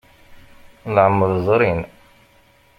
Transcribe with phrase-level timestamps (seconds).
[0.93, 1.81] Leɛmer ẓrin.